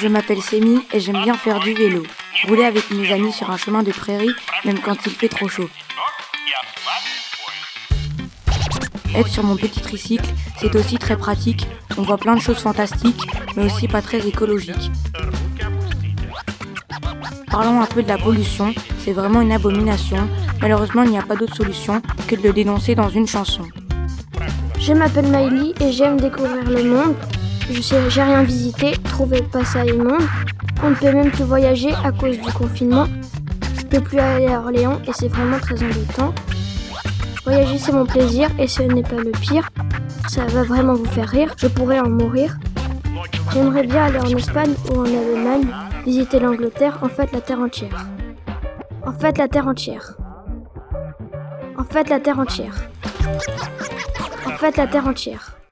[0.00, 2.04] Je m'appelle Semi et j'aime bien faire du vélo.
[2.48, 4.34] Rouler avec mes amis sur un chemin de prairie,
[4.64, 5.68] même quand il fait trop chaud.
[9.14, 10.24] Être sur mon petit tricycle,
[10.58, 11.66] c'est aussi très pratique.
[11.98, 13.26] On voit plein de choses fantastiques,
[13.56, 14.90] mais aussi pas très écologiques.
[17.50, 18.72] Parlons un peu de la pollution.
[19.04, 20.30] C'est vraiment une abomination.
[20.62, 23.68] Malheureusement, il n'y a pas d'autre solution que de le dénoncer dans une chanson.
[24.78, 27.16] Je m'appelle Maïli et j'aime découvrir le monde.
[27.72, 30.26] Je sais, j'ai rien visité, trouver pas ça immonde.
[30.82, 33.06] On ne peut même plus voyager à cause du confinement.
[33.78, 36.34] Je peux plus aller à Orléans et c'est vraiment très embêtant.
[37.44, 39.68] Voyager c'est mon plaisir et ce n'est pas le pire.
[40.28, 42.56] Ça va vraiment vous faire rire, je pourrais en mourir.
[43.52, 45.68] J'aimerais bien aller en Espagne ou en Allemagne,
[46.04, 48.06] visiter l'Angleterre, en fait la terre entière.
[49.06, 50.16] En fait la terre entière.
[51.78, 52.74] En fait la terre entière.
[54.44, 55.59] En fait la terre entière.